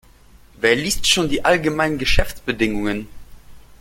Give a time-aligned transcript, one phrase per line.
[0.59, 3.07] Wer liest schon die allgemeinen Geschäftsbedingungen?